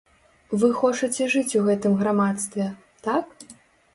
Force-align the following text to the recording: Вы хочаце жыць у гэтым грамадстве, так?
Вы 0.63 0.69
хочаце 0.79 1.27
жыць 1.33 1.57
у 1.59 1.61
гэтым 1.67 1.93
грамадстве, 2.01 2.65
так? 3.09 3.47